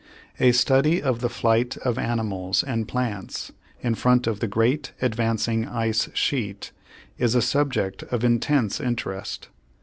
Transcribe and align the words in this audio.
A 0.39 0.51
study 0.51 0.99
of 0.99 1.19
the 1.19 1.29
flight 1.29 1.77
of 1.85 1.99
animals 1.99 2.63
and 2.63 2.87
plants 2.87 3.51
in 3.81 3.93
front 3.93 4.25
of 4.25 4.39
the 4.39 4.47
great 4.47 4.93
advancing 4.99 5.67
ice 5.67 6.09
sheet 6.15 6.71
is 7.19 7.35
a 7.35 7.39
subject 7.43 8.01
of 8.05 8.23
intense 8.23 8.79
interest. 8.81 9.49